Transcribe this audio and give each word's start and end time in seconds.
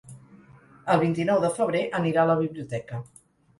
El 0.93 1.01
vint-i-nou 1.03 1.45
de 1.45 1.53
febrer 1.59 1.83
anirà 2.01 2.25
a 2.25 2.33
la 2.33 2.41
biblioteca. 2.43 3.07